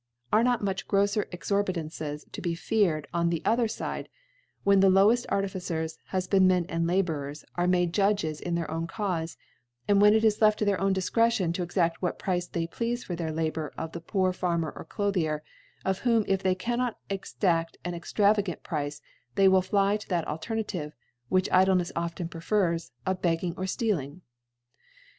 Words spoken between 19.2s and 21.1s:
they will fly to that A^ ternative